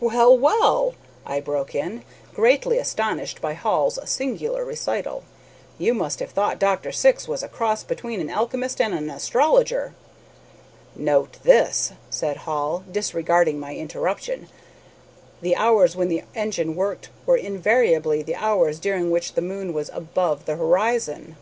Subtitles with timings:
[0.00, 0.36] "Well!
[0.36, 0.92] well!"
[1.24, 2.02] I broke in,
[2.34, 5.24] greatly astonished by Hall's singular recital,
[5.78, 6.92] "you must have thought Dr.
[6.92, 9.94] Syx was a cross between an alchemist and an astrologer."
[10.94, 14.48] "Note this," said Hall, disregarding my interruption,
[15.40, 19.88] "the hours when the engine worked were invariably the hours during which the moon was
[19.94, 21.36] above the horizon!"